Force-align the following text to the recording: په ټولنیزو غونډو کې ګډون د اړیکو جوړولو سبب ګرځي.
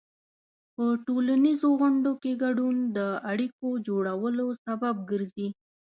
په 0.75 0.85
ټولنیزو 1.05 1.67
غونډو 1.79 2.11
کې 2.21 2.31
ګډون 2.43 2.75
د 2.97 2.99
اړیکو 3.31 3.67
جوړولو 3.87 4.47
سبب 4.65 4.95
ګرځي. 5.09 5.47